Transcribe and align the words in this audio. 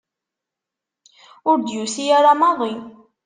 Ur 1.49 1.57
d-yusi 1.59 2.05
ara 2.17 2.33
maḍi. 2.39 2.73